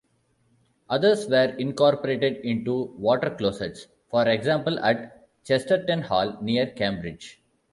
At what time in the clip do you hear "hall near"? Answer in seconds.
6.01-6.65